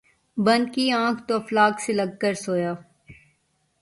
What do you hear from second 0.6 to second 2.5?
کی آنکھ، تو افلاک سے لگ کر